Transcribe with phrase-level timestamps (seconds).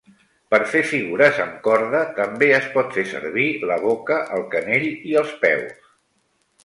[0.53, 5.15] Per fer figures amb corda també es pot fer servir la boca, el canell i
[5.23, 5.93] els peus.